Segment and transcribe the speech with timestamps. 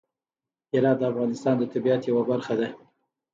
[0.73, 2.67] هرات د افغانستان د طبیعت یوه برخه ده.